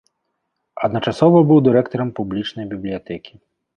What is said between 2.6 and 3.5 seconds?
бібліятэкі.